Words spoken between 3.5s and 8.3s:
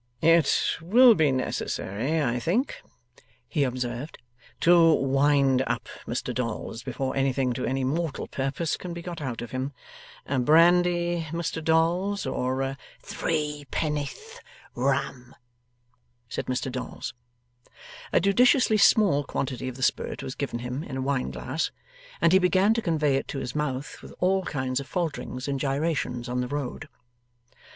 observed, 'to wind up Mr Dolls, before anything to any mortal